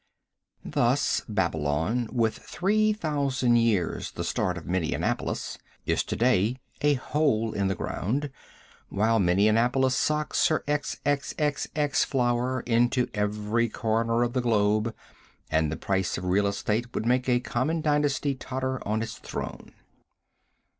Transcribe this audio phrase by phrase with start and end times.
[0.65, 7.67] Thus Babylon, with 3,000 years the start of Minneapolis, is to day a hole in
[7.67, 8.31] the ground,
[8.89, 14.95] while Minneapolis socks her XXXX flour into every corner of the globe,
[15.51, 19.71] and the price of real estate would make a common dynasty totter on its throne.